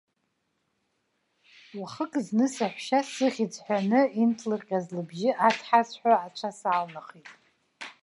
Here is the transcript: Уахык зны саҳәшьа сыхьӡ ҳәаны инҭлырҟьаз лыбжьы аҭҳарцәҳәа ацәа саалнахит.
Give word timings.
Уахык 1.79 2.13
зны 2.25 2.45
саҳәшьа 2.53 2.99
сыхьӡ 3.11 3.53
ҳәаны 3.65 4.01
инҭлырҟьаз 4.21 4.85
лыбжьы 4.95 5.31
аҭҳарцәҳәа 5.47 6.13
ацәа 6.25 6.49
саалнахит. 6.59 7.27